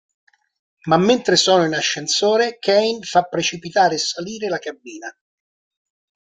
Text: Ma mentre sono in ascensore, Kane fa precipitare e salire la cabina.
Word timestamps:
Ma 0.87 0.97
mentre 0.97 1.35
sono 1.35 1.63
in 1.63 1.75
ascensore, 1.75 2.57
Kane 2.57 3.03
fa 3.03 3.21
precipitare 3.25 3.93
e 3.93 3.97
salire 3.99 4.47
la 4.47 4.57
cabina. 4.57 5.15